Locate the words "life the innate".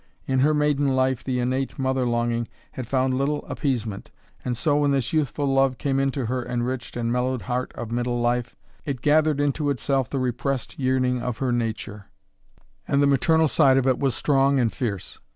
0.95-1.77